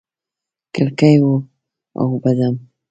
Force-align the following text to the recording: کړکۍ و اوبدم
کړکۍ 0.73 1.15
و 1.27 1.31
اوبدم 2.01 2.55